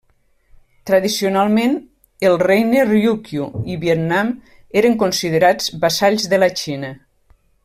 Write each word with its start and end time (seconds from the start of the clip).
Tradicionalment 0.89 1.75
el 2.29 2.39
regne 2.43 2.87
Ryūkyū 2.93 3.51
i 3.75 3.77
Vietnam 3.87 4.35
eren 4.83 5.01
considerats 5.05 5.73
vassalls 5.85 6.31
de 6.35 6.45
la 6.47 6.55
Xina. 6.65 6.95